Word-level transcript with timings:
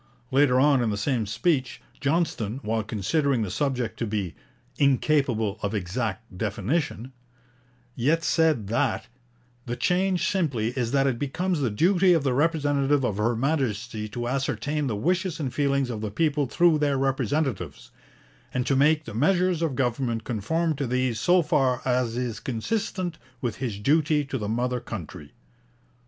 Later 0.31 0.59
on 0.59 0.81
in 0.81 0.89
the 0.89 0.97
same 0.97 1.27
speech, 1.27 1.79
Johnston, 1.99 2.59
while 2.63 2.81
considering 2.81 3.43
the 3.43 3.51
subject 3.51 3.99
to 3.99 4.07
be 4.07 4.33
'incapable 4.79 5.59
of 5.61 5.75
exact 5.75 6.35
definition,' 6.39 7.11
yet 7.95 8.23
said 8.23 8.65
that 8.69 9.05
'the 9.67 9.75
change 9.75 10.27
simply 10.27 10.69
is 10.69 10.89
that 10.91 11.05
it 11.05 11.19
becomes 11.19 11.59
the 11.59 11.69
duty 11.69 12.13
of 12.13 12.23
the 12.23 12.33
representative 12.33 13.03
of 13.03 13.17
Her 13.17 13.35
Majesty 13.35 14.09
to 14.09 14.27
ascertain 14.27 14.87
the 14.87 14.95
wishes 14.95 15.39
and 15.39 15.53
feelings 15.53 15.91
of 15.91 16.01
the 16.01 16.09
people 16.09 16.47
through 16.47 16.79
their 16.79 16.97
representatives, 16.97 17.91
and 18.51 18.65
to 18.65 18.75
make 18.75 19.05
the 19.05 19.13
measures 19.13 19.61
of 19.61 19.75
government 19.75 20.23
conform 20.23 20.75
to 20.77 20.87
these 20.87 21.19
so 21.19 21.43
far 21.43 21.79
as 21.85 22.17
is 22.17 22.39
consistent 22.39 23.19
with 23.39 23.57
his 23.57 23.77
duty 23.77 24.25
to 24.25 24.39
the 24.39 24.49
mother 24.49 24.79
country.' 24.79 25.33